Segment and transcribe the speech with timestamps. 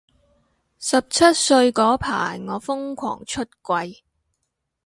[0.79, 4.01] 十七歲嗰排我瘋狂出櫃